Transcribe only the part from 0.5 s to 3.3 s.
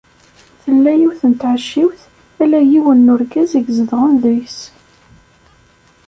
Tella yiwet n tɛecciwt ala yiwen n